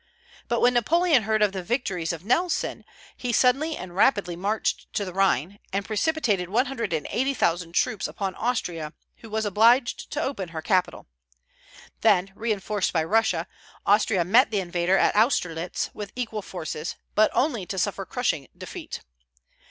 [0.47, 5.05] But when Napoleon heard of the victories of Nelson, he suddenly and rapidly marched to
[5.05, 10.09] the Rhine, and precipitated one hundred and eighty thousand troops upon Austria, who was obliged
[10.09, 11.05] to open her capital.
[12.01, 13.45] Then, reinforced by Russia,
[13.85, 19.01] Austria met the invader at Austerlitz with equal forces; but only to suffer crushing defeat.